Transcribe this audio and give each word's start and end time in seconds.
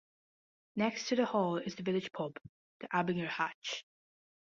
Next 0.75 1.09
to 1.09 1.15
the 1.15 1.27
Hall 1.27 1.57
is 1.57 1.75
the 1.75 1.83
village 1.83 2.11
pub, 2.11 2.35
the 2.79 2.87
Abinger 2.87 3.27
Hatch. 3.29 3.85